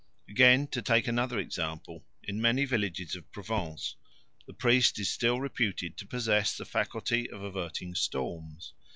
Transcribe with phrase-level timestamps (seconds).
[0.27, 3.97] Again, to take another example, in many villages of Provence
[4.47, 8.73] the priest is still reputed to possess the faculty of averting storms.